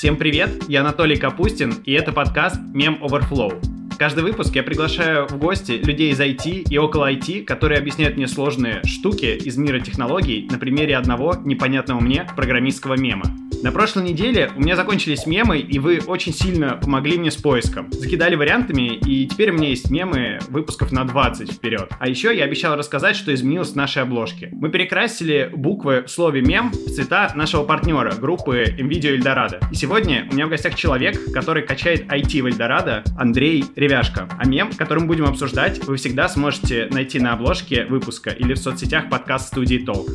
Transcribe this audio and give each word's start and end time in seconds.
Всем 0.00 0.16
привет, 0.16 0.62
я 0.66 0.80
Анатолий 0.80 1.18
Капустин, 1.18 1.74
и 1.84 1.92
это 1.92 2.10
подкаст 2.10 2.58
Мем 2.72 2.96
Overflow. 3.02 3.62
Каждый 3.98 4.24
выпуск 4.24 4.56
я 4.56 4.62
приглашаю 4.62 5.26
в 5.28 5.36
гости 5.36 5.72
людей 5.72 6.10
из 6.10 6.18
IT 6.18 6.70
и 6.70 6.78
около 6.78 7.12
IT, 7.12 7.44
которые 7.44 7.80
объясняют 7.80 8.16
мне 8.16 8.26
сложные 8.26 8.80
штуки 8.86 9.26
из 9.26 9.58
мира 9.58 9.78
технологий 9.78 10.48
на 10.50 10.58
примере 10.58 10.96
одного 10.96 11.36
непонятного 11.44 12.00
мне 12.00 12.26
программистского 12.34 12.94
мема. 12.94 13.26
На 13.62 13.72
прошлой 13.72 14.04
неделе 14.04 14.50
у 14.56 14.60
меня 14.60 14.74
закончились 14.74 15.26
мемы, 15.26 15.58
и 15.58 15.78
вы 15.78 16.00
очень 16.06 16.32
сильно 16.32 16.76
помогли 16.76 17.18
мне 17.18 17.30
с 17.30 17.36
поиском. 17.36 17.92
Закидали 17.92 18.34
вариантами, 18.34 18.96
и 18.96 19.26
теперь 19.26 19.50
у 19.50 19.54
меня 19.54 19.68
есть 19.68 19.90
мемы 19.90 20.38
выпусков 20.48 20.92
на 20.92 21.04
20 21.04 21.52
вперед. 21.52 21.90
А 21.98 22.08
еще 22.08 22.34
я 22.34 22.44
обещал 22.44 22.74
рассказать, 22.76 23.16
что 23.16 23.34
изменилось 23.34 23.72
в 23.72 23.76
нашей 23.76 24.02
обложке. 24.02 24.48
Мы 24.52 24.70
перекрасили 24.70 25.50
буквы 25.54 26.04
в 26.06 26.10
слове 26.10 26.40
мем 26.40 26.70
в 26.70 26.90
цвета 26.90 27.30
нашего 27.34 27.64
партнера, 27.64 28.14
группы 28.14 28.64
NVIDIA 28.78 29.18
Eldorado. 29.18 29.62
И 29.70 29.74
сегодня 29.74 30.26
у 30.30 30.34
меня 30.34 30.46
в 30.46 30.50
гостях 30.50 30.74
человек, 30.74 31.30
который 31.34 31.62
качает 31.62 32.10
IT 32.10 32.40
в 32.40 32.46
Eldorado, 32.46 33.02
Андрей 33.18 33.66
Ревяшко. 33.76 34.26
А 34.38 34.48
мем, 34.48 34.70
который 34.72 35.00
мы 35.00 35.06
будем 35.06 35.26
обсуждать, 35.26 35.84
вы 35.84 35.96
всегда 35.96 36.30
сможете 36.30 36.88
найти 36.90 37.20
на 37.20 37.34
обложке 37.34 37.84
выпуска 37.84 38.30
или 38.30 38.54
в 38.54 38.58
соцсетях 38.58 39.10
подкаст 39.10 39.48
студии 39.48 39.76
Толк. 39.76 40.08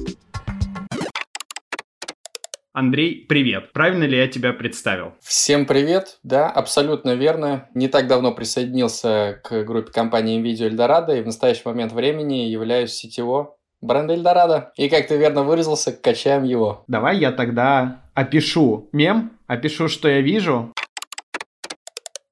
Андрей, 2.75 3.25
привет. 3.29 3.71
Правильно 3.71 4.03
ли 4.03 4.17
я 4.17 4.27
тебя 4.27 4.51
представил? 4.51 5.13
Всем 5.21 5.65
привет. 5.65 6.19
Да, 6.23 6.49
абсолютно 6.49 7.15
верно. 7.15 7.69
Не 7.73 7.87
так 7.87 8.07
давно 8.07 8.33
присоединился 8.33 9.39
к 9.45 9.63
группе 9.63 9.93
компании 9.93 10.41
NVIDIA 10.41 10.69
Eldorado 10.69 11.17
и 11.17 11.21
в 11.21 11.25
настоящий 11.25 11.61
момент 11.63 11.93
времени 11.93 12.49
являюсь 12.49 12.91
сетево 12.91 13.55
бренда 13.79 14.13
Eldorado. 14.13 14.65
И 14.75 14.89
как 14.89 15.07
ты 15.07 15.15
верно 15.15 15.43
выразился, 15.43 15.93
качаем 15.93 16.43
его. 16.43 16.83
Давай 16.89 17.17
я 17.17 17.31
тогда 17.31 18.01
опишу 18.13 18.89
мем, 18.91 19.31
опишу, 19.47 19.87
что 19.87 20.09
я 20.09 20.19
вижу, 20.19 20.73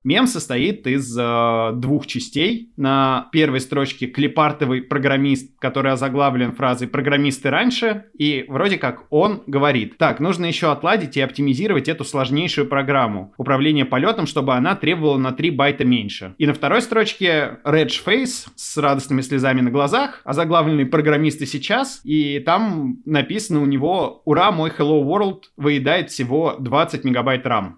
Мем 0.03 0.27
состоит 0.27 0.85
из 0.85 1.17
э, 1.17 1.71
двух 1.75 2.07
частей. 2.07 2.71
На 2.75 3.29
первой 3.31 3.61
строчке 3.61 4.07
клипартовый 4.07 4.81
программист, 4.81 5.51
который 5.59 5.93
озаглавлен 5.93 6.51
фразой 6.51 6.89
«программисты 6.89 7.49
раньше», 7.49 8.05
и 8.17 8.45
вроде 8.49 8.77
как 8.77 9.05
он 9.09 9.43
говорит, 9.47 9.97
так, 9.97 10.19
нужно 10.19 10.45
еще 10.45 10.71
отладить 10.71 11.15
и 11.15 11.21
оптимизировать 11.21 11.87
эту 11.87 12.03
сложнейшую 12.03 12.67
программу 12.67 13.33
управления 13.37 13.85
полетом, 13.85 14.27
чтобы 14.27 14.55
она 14.55 14.75
требовала 14.75 15.17
на 15.17 15.31
3 15.31 15.51
байта 15.51 15.85
меньше. 15.85 16.35
И 16.37 16.45
на 16.45 16.53
второй 16.53 16.81
строчке 16.81 17.59
Reg 17.63 17.91
Face 18.05 18.49
с 18.55 18.77
радостными 18.77 19.21
слезами 19.21 19.61
на 19.61 19.71
глазах, 19.71 20.21
озаглавленный 20.25 20.85
«программисты 20.85 21.45
сейчас», 21.45 22.01
и 22.03 22.39
там 22.39 22.97
написано 23.05 23.61
у 23.61 23.65
него 23.65 24.21
«Ура, 24.25 24.51
мой 24.51 24.69
Hello 24.69 25.01
World 25.01 25.43
выедает 25.55 26.09
всего 26.09 26.57
20 26.59 27.05
мегабайт 27.05 27.45
RAM». 27.45 27.75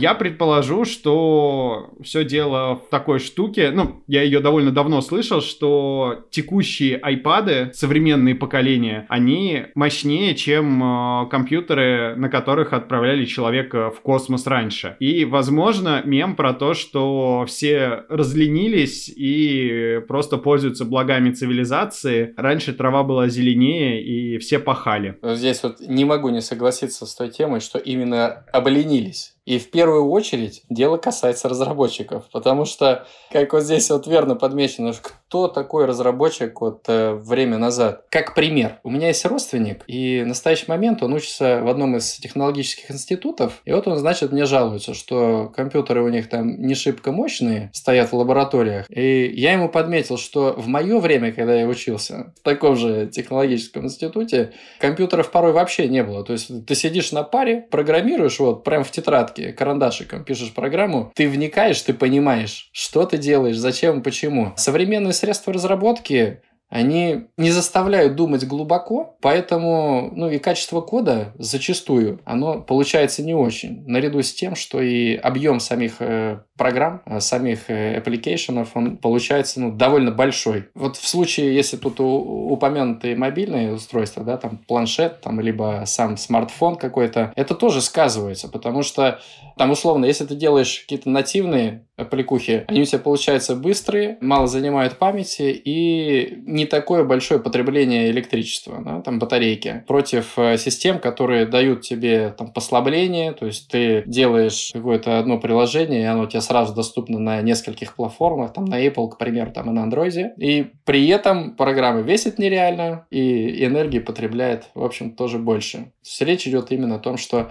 Я 0.00 0.14
предположу, 0.14 0.86
что 0.86 1.90
все 2.02 2.24
дело 2.24 2.76
в 2.76 2.88
такой 2.90 3.18
штуке, 3.18 3.70
ну, 3.70 4.02
я 4.06 4.22
ее 4.22 4.40
довольно 4.40 4.70
давно 4.70 5.02
слышал, 5.02 5.42
что 5.42 6.24
текущие 6.30 6.96
айпады, 6.96 7.70
современные 7.74 8.34
поколения, 8.34 9.04
они 9.10 9.66
мощнее, 9.74 10.34
чем 10.34 10.82
э, 10.82 11.28
компьютеры, 11.28 12.14
на 12.16 12.30
которых 12.30 12.72
отправляли 12.72 13.26
человека 13.26 13.90
в 13.90 14.00
космос 14.00 14.46
раньше. 14.46 14.96
И, 15.00 15.26
возможно, 15.26 16.00
мем 16.06 16.34
про 16.34 16.54
то, 16.54 16.72
что 16.72 17.44
все 17.46 18.04
разленились 18.08 19.12
и 19.14 20.00
просто 20.08 20.38
пользуются 20.38 20.86
благами 20.86 21.30
цивилизации. 21.30 22.32
Раньше 22.38 22.72
трава 22.72 23.02
была 23.02 23.28
зеленее, 23.28 24.02
и 24.02 24.38
все 24.38 24.58
пахали. 24.58 25.18
Здесь 25.22 25.62
вот 25.62 25.80
не 25.80 26.06
могу 26.06 26.30
не 26.30 26.40
согласиться 26.40 27.04
с 27.04 27.14
той 27.14 27.28
темой, 27.28 27.60
что 27.60 27.78
именно 27.78 28.46
обленились. 28.50 29.34
И 29.50 29.58
в 29.58 29.72
первую 29.72 30.08
очередь 30.10 30.62
дело 30.70 30.96
касается 30.96 31.48
разработчиков, 31.48 32.28
потому 32.30 32.64
что, 32.64 33.08
как 33.32 33.52
вот 33.52 33.64
здесь 33.64 33.90
вот 33.90 34.06
верно 34.06 34.36
подмечено, 34.36 34.92
кто 35.02 35.48
такой 35.48 35.86
разработчик 35.86 36.60
вот 36.60 36.84
э, 36.86 37.14
время 37.14 37.58
назад. 37.58 38.04
Как 38.10 38.36
пример, 38.36 38.78
у 38.84 38.90
меня 38.90 39.08
есть 39.08 39.24
родственник, 39.24 39.82
и 39.88 40.22
в 40.22 40.28
настоящий 40.28 40.66
момент 40.68 41.02
он 41.02 41.14
учится 41.14 41.62
в 41.64 41.68
одном 41.68 41.96
из 41.96 42.12
технологических 42.12 42.92
институтов, 42.92 43.60
и 43.64 43.72
вот 43.72 43.88
он, 43.88 43.98
значит, 43.98 44.30
мне 44.30 44.44
жалуется, 44.44 44.94
что 44.94 45.52
компьютеры 45.52 46.04
у 46.04 46.08
них 46.08 46.28
там 46.28 46.62
не 46.62 46.76
шибко 46.76 47.10
мощные, 47.10 47.70
стоят 47.72 48.12
в 48.12 48.16
лабораториях, 48.16 48.86
и 48.88 49.32
я 49.34 49.52
ему 49.54 49.68
подметил, 49.68 50.16
что 50.16 50.54
в 50.56 50.68
мое 50.68 51.00
время, 51.00 51.32
когда 51.32 51.54
я 51.54 51.66
учился 51.66 52.32
в 52.38 52.44
таком 52.44 52.76
же 52.76 53.08
технологическом 53.08 53.86
институте, 53.86 54.52
компьютеров 54.78 55.32
порой 55.32 55.50
вообще 55.52 55.88
не 55.88 56.04
было. 56.04 56.24
То 56.24 56.34
есть 56.34 56.66
ты 56.66 56.74
сидишь 56.76 57.10
на 57.10 57.24
паре, 57.24 57.66
программируешь 57.68 58.38
вот 58.38 58.62
прям 58.62 58.84
в 58.84 58.92
тетрадке, 58.92 59.39
тетрадке, 59.40 59.52
карандашиком 59.52 60.24
пишешь 60.24 60.52
программу, 60.52 61.12
ты 61.14 61.28
вникаешь, 61.28 61.80
ты 61.82 61.94
понимаешь, 61.94 62.68
что 62.72 63.04
ты 63.04 63.18
делаешь, 63.18 63.56
зачем, 63.56 64.02
почему. 64.02 64.52
Современные 64.56 65.12
средства 65.12 65.52
разработки 65.52 66.42
они 66.70 67.26
не 67.36 67.50
заставляют 67.50 68.14
думать 68.14 68.46
глубоко, 68.46 69.16
поэтому, 69.20 70.10
ну 70.14 70.30
и 70.30 70.38
качество 70.38 70.80
кода 70.80 71.34
зачастую, 71.36 72.20
оно 72.24 72.62
получается 72.62 73.22
не 73.22 73.34
очень. 73.34 73.84
Наряду 73.86 74.22
с 74.22 74.32
тем, 74.32 74.54
что 74.54 74.80
и 74.80 75.16
объем 75.16 75.58
самих 75.58 75.96
э, 75.98 76.38
программ, 76.56 77.02
э, 77.06 77.20
самих 77.20 77.68
э, 77.68 77.98
application, 77.98 78.66
он 78.74 78.96
получается 78.98 79.60
ну, 79.60 79.72
довольно 79.72 80.12
большой. 80.12 80.68
Вот 80.74 80.96
в 80.96 81.06
случае, 81.08 81.54
если 81.56 81.76
тут 81.76 81.96
упомянутые 81.98 83.16
мобильные 83.16 83.74
устройства, 83.74 84.22
да, 84.22 84.36
там 84.36 84.58
планшет, 84.68 85.20
там, 85.22 85.40
либо 85.40 85.82
сам 85.86 86.16
смартфон 86.16 86.76
какой-то, 86.76 87.32
это 87.34 87.56
тоже 87.56 87.80
сказывается, 87.80 88.48
потому 88.48 88.82
что 88.82 89.18
там 89.56 89.72
условно, 89.72 90.04
если 90.04 90.24
ты 90.24 90.36
делаешь 90.36 90.80
какие-то 90.80 91.10
нативные 91.10 91.86
аппликухи, 91.96 92.64
они 92.68 92.82
у 92.82 92.84
тебя 92.84 92.98
получаются 92.98 93.56
быстрые, 93.56 94.16
мало 94.20 94.46
занимают 94.46 94.98
памяти 94.98 95.60
и 95.64 96.42
не 96.46 96.59
такое 96.66 97.04
большое 97.04 97.40
потребление 97.40 98.10
электричества, 98.10 98.80
да, 98.84 99.00
там 99.00 99.18
батарейки, 99.18 99.84
против 99.86 100.38
э, 100.38 100.56
систем, 100.56 100.98
которые 100.98 101.46
дают 101.46 101.82
тебе 101.82 102.34
там 102.36 102.52
послабление, 102.52 103.32
то 103.32 103.46
есть 103.46 103.68
ты 103.68 104.02
делаешь 104.06 104.70
какое-то 104.72 105.18
одно 105.18 105.38
приложение, 105.38 106.02
и 106.02 106.04
оно 106.04 106.22
у 106.22 106.26
тебя 106.26 106.40
сразу 106.40 106.74
доступно 106.74 107.18
на 107.18 107.40
нескольких 107.42 107.94
платформах, 107.94 108.52
там 108.52 108.64
на 108.64 108.84
Apple, 108.84 109.08
к 109.10 109.18
примеру, 109.18 109.52
там 109.52 109.70
и 109.70 109.72
на 109.72 109.86
Android, 109.86 110.34
и 110.36 110.70
при 110.84 111.06
этом 111.08 111.56
программа 111.56 112.00
весит 112.00 112.38
нереально 112.38 113.06
и 113.10 113.64
энергии 113.64 113.98
потребляет, 113.98 114.70
в 114.74 114.84
общем, 114.84 115.12
тоже 115.12 115.38
больше. 115.38 115.78
То 115.78 115.90
есть 116.04 116.20
речь 116.22 116.46
идет 116.46 116.72
именно 116.72 116.96
о 116.96 116.98
том, 116.98 117.16
что 117.16 117.50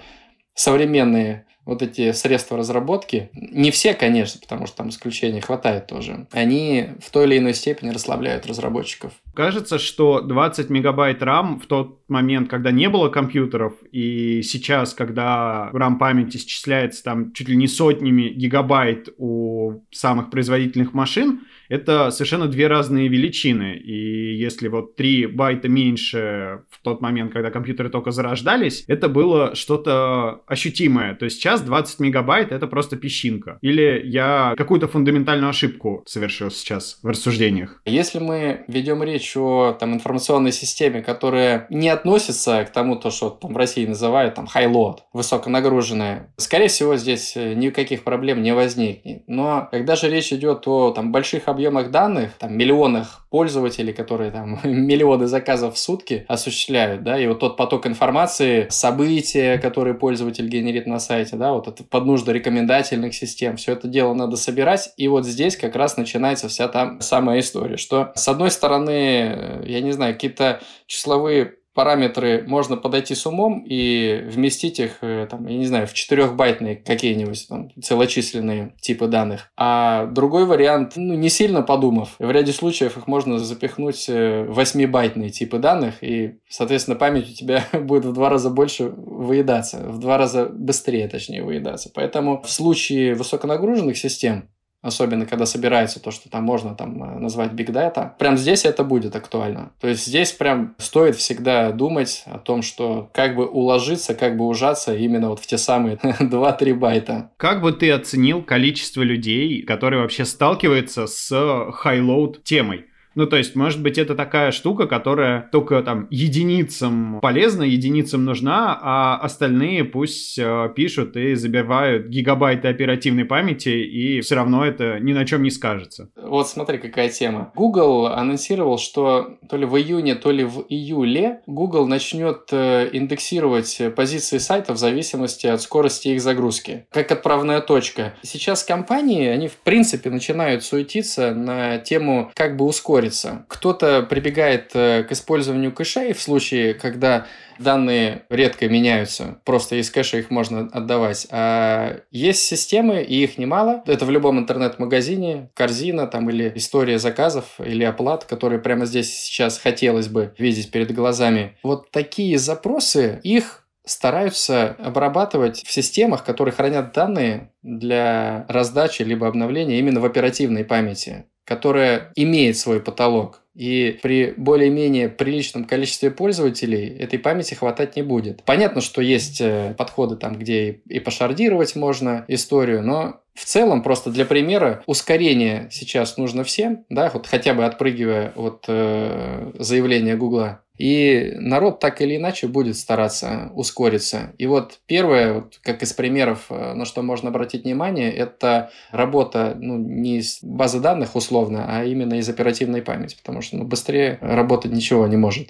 современные 0.53 1.45
вот 1.69 1.83
эти 1.83 2.11
средства 2.13 2.57
разработки, 2.57 3.29
не 3.33 3.69
все, 3.69 3.93
конечно, 3.93 4.41
потому 4.41 4.65
что 4.65 4.77
там 4.77 4.89
исключений 4.89 5.39
хватает 5.39 5.85
тоже, 5.85 6.25
они 6.31 6.89
в 6.99 7.11
той 7.11 7.27
или 7.27 7.37
иной 7.37 7.53
степени 7.53 7.91
расслабляют 7.91 8.47
разработчиков. 8.47 9.11
Кажется, 9.35 9.77
что 9.77 10.21
20 10.21 10.71
мегабайт 10.71 11.21
RAM 11.21 11.59
в 11.59 11.67
тот 11.67 11.99
момент, 12.09 12.49
когда 12.49 12.71
не 12.71 12.89
было 12.89 13.09
компьютеров, 13.09 13.73
и 13.91 14.41
сейчас, 14.41 14.95
когда 14.95 15.69
RAM 15.71 15.99
памяти 15.99 16.37
исчисляется 16.37 17.03
там 17.03 17.33
чуть 17.33 17.47
ли 17.47 17.55
не 17.55 17.67
сотнями 17.67 18.29
гигабайт 18.29 19.09
у 19.19 19.83
самых 19.91 20.31
производительных 20.31 20.93
машин, 20.93 21.41
это 21.69 22.11
совершенно 22.11 22.47
две 22.47 22.67
разные 22.67 23.07
величины. 23.07 23.77
И 23.77 24.35
если 24.35 24.67
вот 24.67 24.95
3 24.95 25.27
байта 25.27 25.69
меньше 25.69 26.63
в 26.69 26.81
тот 26.83 27.01
момент, 27.01 27.31
когда 27.31 27.51
компьютеры 27.51 27.89
только 27.89 28.11
зарождались, 28.11 28.83
это 28.87 29.07
было 29.07 29.55
что-то 29.55 30.41
ощутимое. 30.47 31.15
То 31.15 31.25
есть 31.25 31.37
сейчас 31.37 31.61
20 31.61 31.99
мегабайт— 31.99 32.51
это 32.51 32.67
просто 32.67 32.97
песчинка. 32.97 33.57
Или 33.61 34.01
я 34.03 34.55
какую-то 34.57 34.87
фундаментальную 34.87 35.49
ошибку 35.49 36.03
совершил 36.07 36.49
сейчас 36.49 36.99
в 37.03 37.07
рассуждениях. 37.07 37.81
Если 37.85 38.19
мы 38.19 38.65
ведем 38.67 39.03
речь 39.03 39.37
о 39.37 39.77
там, 39.79 39.93
информационной 39.93 40.51
системе, 40.51 41.03
которая 41.03 41.67
не 41.69 41.89
относится 41.89 42.63
к 42.65 42.71
тому, 42.71 42.95
то, 42.95 43.11
что 43.11 43.29
там 43.29 43.53
в 43.53 43.57
России 43.57 43.85
называют 43.85 44.33
там 44.33 44.47
high-load, 44.53 44.97
высоконагруженная, 45.13 46.33
скорее 46.37 46.67
всего, 46.67 46.95
здесь 46.95 47.35
никаких 47.35 48.03
проблем 48.03 48.41
не 48.41 48.53
возникнет. 48.53 49.23
Но 49.27 49.67
когда 49.71 49.95
же 49.95 50.09
речь 50.09 50.33
идет 50.33 50.67
о 50.67 50.91
там, 50.91 51.11
больших 51.11 51.47
объемах 51.47 51.58
объемах 51.59 51.91
данных, 51.91 52.31
там, 52.39 52.57
миллионах 52.57 53.27
пользователей, 53.29 53.91
которые 53.91 54.31
там 54.31 54.59
миллионы 54.63 55.27
заказов 55.27 55.75
в 55.75 55.77
сутки 55.77 56.25
осуществляют, 56.29 57.03
да, 57.03 57.19
и 57.19 57.27
вот 57.27 57.39
тот 57.39 57.57
поток 57.57 57.85
информации, 57.85 58.67
события, 58.69 59.57
которые 59.57 59.93
пользователь 59.93 60.47
генерит 60.47 60.87
на 60.87 60.99
сайте, 60.99 61.35
да, 61.35 61.51
вот 61.51 61.67
это 61.67 61.83
под 61.83 62.05
нужды 62.05 62.31
рекомендательных 62.31 63.13
систем, 63.13 63.57
все 63.57 63.73
это 63.73 63.89
дело 63.89 64.13
надо 64.13 64.37
собирать, 64.37 64.93
и 64.95 65.07
вот 65.09 65.25
здесь 65.25 65.57
как 65.57 65.75
раз 65.75 65.97
начинается 65.97 66.47
вся 66.47 66.69
там 66.69 67.01
самая 67.01 67.41
история, 67.41 67.77
что 67.77 68.13
с 68.15 68.27
одной 68.29 68.51
стороны, 68.51 69.61
я 69.65 69.81
не 69.81 69.91
знаю, 69.91 70.13
какие-то 70.13 70.61
числовые 70.87 71.55
параметры 71.79 72.43
можно 72.45 72.75
подойти 72.75 73.15
с 73.15 73.25
умом 73.25 73.63
и 73.65 74.25
вместить 74.25 74.81
их, 74.81 74.97
э, 74.99 75.27
там, 75.31 75.47
я 75.47 75.57
не 75.57 75.65
знаю, 75.65 75.87
в 75.87 75.93
4-байтные 75.93 76.75
какие-нибудь 76.75 77.47
там 77.47 77.71
целочисленные 77.81 78.73
типы 78.81 79.07
данных. 79.07 79.49
А 79.55 80.05
другой 80.07 80.43
вариант, 80.43 80.97
ну, 80.97 81.13
не 81.13 81.29
сильно 81.29 81.61
подумав, 81.61 82.15
в 82.19 82.29
ряде 82.29 82.51
случаев 82.51 82.97
их 82.97 83.07
можно 83.07 83.39
запихнуть 83.39 84.09
в 84.09 84.59
8-байтные 84.59 85.29
типы 85.29 85.57
данных, 85.57 86.03
и, 86.03 86.39
соответственно, 86.49 86.97
память 86.97 87.31
у 87.31 87.33
тебя 87.33 87.63
будет 87.71 88.03
в 88.03 88.11
два 88.11 88.29
раза 88.29 88.49
больше 88.49 88.89
выедаться, 88.89 89.77
в 89.77 89.99
два 89.99 90.17
раза 90.17 90.47
быстрее, 90.47 91.07
точнее, 91.07 91.43
выедаться. 91.43 91.89
Поэтому 91.95 92.41
в 92.41 92.49
случае 92.49 93.15
высоконагруженных 93.15 93.97
систем 93.97 94.49
особенно 94.81 95.25
когда 95.25 95.45
собирается 95.45 96.01
то, 96.01 96.11
что 96.11 96.29
там 96.29 96.43
можно 96.43 96.75
там 96.75 97.01
э, 97.03 97.19
назвать 97.19 97.51
Big 97.51 97.67
Data, 97.67 98.11
прям 98.17 98.37
здесь 98.37 98.65
это 98.65 98.83
будет 98.83 99.15
актуально. 99.15 99.71
То 99.79 99.87
есть 99.87 100.05
здесь 100.05 100.31
прям 100.31 100.75
стоит 100.77 101.15
всегда 101.15 101.71
думать 101.71 102.23
о 102.25 102.37
том, 102.37 102.61
что 102.61 103.09
как 103.13 103.35
бы 103.35 103.47
уложиться, 103.47 104.15
как 104.15 104.37
бы 104.37 104.47
ужаться 104.47 104.95
именно 104.95 105.29
вот 105.29 105.39
в 105.39 105.47
те 105.47 105.57
самые 105.57 105.95
2-3 106.19 106.73
байта. 106.73 107.31
Как 107.37 107.61
бы 107.61 107.71
ты 107.71 107.91
оценил 107.91 108.41
количество 108.41 109.01
людей, 109.01 109.63
которые 109.63 110.01
вообще 110.01 110.25
сталкиваются 110.25 111.07
с 111.07 111.31
high-load 111.31 112.41
темой? 112.43 112.85
Ну, 113.15 113.25
то 113.25 113.37
есть, 113.37 113.55
может 113.55 113.81
быть, 113.81 113.97
это 113.97 114.15
такая 114.15 114.51
штука, 114.51 114.87
которая 114.87 115.49
только 115.51 115.81
там 115.81 116.07
единицам 116.09 117.19
полезна, 117.21 117.63
единицам 117.63 118.23
нужна, 118.23 118.77
а 118.81 119.17
остальные 119.17 119.83
пусть 119.85 120.37
э, 120.37 120.69
пишут 120.75 121.17
и 121.17 121.33
забивают 121.33 122.07
гигабайты 122.07 122.67
оперативной 122.67 123.25
памяти, 123.25 123.69
и 123.69 124.21
все 124.21 124.35
равно 124.35 124.65
это 124.65 124.99
ни 124.99 125.13
на 125.13 125.25
чем 125.25 125.43
не 125.43 125.49
скажется. 125.49 126.09
Вот 126.15 126.47
смотри, 126.47 126.77
какая 126.77 127.09
тема. 127.09 127.51
Google 127.55 128.07
анонсировал, 128.07 128.77
что 128.77 129.39
то 129.49 129.57
ли 129.57 129.65
в 129.65 129.75
июне, 129.75 130.15
то 130.15 130.31
ли 130.31 130.43
в 130.43 130.65
июле 130.69 131.41
Google 131.47 131.87
начнет 131.87 132.47
э, 132.51 132.89
индексировать 132.93 133.81
позиции 133.95 134.37
сайта 134.37 134.73
в 134.73 134.77
зависимости 134.77 135.47
от 135.47 135.61
скорости 135.61 136.09
их 136.09 136.21
загрузки, 136.21 136.85
как 136.91 137.11
отправная 137.11 137.61
точка. 137.61 138.13
Сейчас 138.21 138.63
компании, 138.63 139.27
они 139.27 139.47
в 139.47 139.57
принципе 139.57 140.09
начинают 140.09 140.63
суетиться 140.63 141.33
на 141.33 141.79
тему, 141.79 142.31
как 142.35 142.55
бы 142.55 142.65
ускорить 142.65 142.98
ускориться. 142.99 143.45
Кто-то 143.47 144.03
прибегает 144.03 144.71
э, 144.73 145.03
к 145.03 145.11
использованию 145.11 145.71
кэшей 145.71 146.13
в 146.13 146.21
случае, 146.21 146.73
когда 146.73 147.25
данные 147.57 148.23
редко 148.29 148.69
меняются, 148.69 149.39
просто 149.45 149.75
из 149.75 149.89
кэша 149.89 150.17
их 150.17 150.29
можно 150.29 150.69
отдавать. 150.71 151.27
А 151.31 152.01
есть 152.11 152.43
системы, 152.43 153.01
и 153.01 153.23
их 153.23 153.37
немало. 153.37 153.83
Это 153.85 154.05
в 154.05 154.11
любом 154.11 154.39
интернет-магазине, 154.39 155.49
корзина 155.53 156.07
там 156.07 156.29
или 156.29 156.51
история 156.55 156.99
заказов 156.99 157.45
или 157.59 157.83
оплат, 157.83 158.25
которые 158.25 158.59
прямо 158.59 158.85
здесь 158.85 159.13
сейчас 159.13 159.57
хотелось 159.57 160.07
бы 160.07 160.33
видеть 160.37 160.71
перед 160.71 160.93
глазами. 160.93 161.57
Вот 161.63 161.91
такие 161.91 162.37
запросы, 162.37 163.19
их 163.23 163.65
стараются 163.85 164.75
обрабатывать 164.79 165.63
в 165.65 165.71
системах, 165.71 166.23
которые 166.23 166.53
хранят 166.53 166.93
данные 166.93 167.51
для 167.63 168.45
раздачи 168.47 169.01
либо 169.01 169.27
обновления 169.27 169.79
именно 169.79 169.99
в 169.99 170.05
оперативной 170.05 170.63
памяти 170.63 171.25
которая 171.49 172.11
имеет 172.15 172.57
свой 172.57 172.79
потолок. 172.79 173.41
И 173.55 173.99
при 174.03 174.35
более-менее 174.37 175.09
приличном 175.09 175.65
количестве 175.65 176.11
пользователей 176.11 176.87
этой 176.87 177.17
памяти 177.17 177.55
хватать 177.55 177.95
не 177.95 178.03
будет. 178.03 178.43
Понятно, 178.43 178.81
что 178.81 179.01
есть 179.01 179.41
э, 179.41 179.73
подходы 179.75 180.15
там, 180.15 180.37
где 180.37 180.81
и 180.87 180.99
пошардировать 180.99 181.75
можно 181.75 182.23
историю, 182.27 182.83
но 182.83 183.21
в 183.33 183.45
целом, 183.45 183.81
просто 183.81 184.11
для 184.11 184.25
примера, 184.25 184.83
ускорение 184.85 185.69
сейчас 185.71 186.17
нужно 186.17 186.43
всем, 186.43 186.85
да, 186.89 187.09
вот 187.11 187.25
хотя 187.25 187.55
бы 187.55 187.65
отпрыгивая 187.65 188.31
от 188.35 188.65
э, 188.67 189.51
заявления 189.57 190.15
Гугла 190.15 190.61
и 190.79 191.33
народ 191.35 191.79
так 191.79 192.01
или 192.01 192.15
иначе 192.15 192.47
будет 192.47 192.77
стараться 192.77 193.51
ускориться. 193.53 194.33
И 194.37 194.47
вот 194.47 194.79
первое, 194.87 195.33
вот 195.33 195.59
как 195.61 195.83
из 195.83 195.93
примеров, 195.93 196.45
э, 196.49 196.73
на 196.73 196.85
что 196.85 197.03
можно 197.03 197.29
обратить 197.29 197.65
внимание, 197.65 198.11
это 198.11 198.71
работа 198.91 199.55
ну, 199.59 199.77
не 199.77 200.19
из 200.19 200.39
базы 200.41 200.79
данных 200.79 201.15
условно, 201.15 201.65
а 201.67 201.83
именно 201.83 202.15
из 202.15 202.29
оперативной 202.29 202.81
памяти, 202.81 203.17
потому 203.17 203.41
что 203.41 203.57
ну, 203.57 203.65
быстрее 203.65 204.17
работать 204.21 204.71
ничего 204.71 205.05
не 205.05 205.17
может. 205.17 205.49